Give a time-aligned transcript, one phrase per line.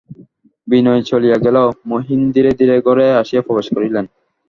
[0.67, 1.57] বিনয় চলিয়া গেল,
[1.85, 4.05] মহিম ধীরে ধীরে ঘরে আসিয়া প্রবেশ করিলেন।